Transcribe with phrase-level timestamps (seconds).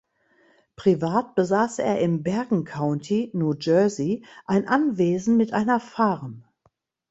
[0.77, 6.43] Privat besaß er im Bergen County (New Jersey) ein Anwesen mit einer Farm.